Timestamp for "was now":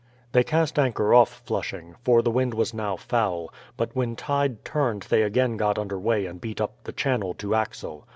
2.55-2.95